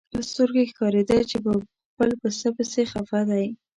له 0.15 0.21
سترګو 0.29 0.59
یې 0.61 0.69
ښکارېده 0.71 1.17
چې 1.29 1.37
په 1.43 1.51
خپل 1.89 2.09
پسه 2.21 2.47
پسې 2.57 2.81
خپه 2.91 3.19
دی. 3.29 3.45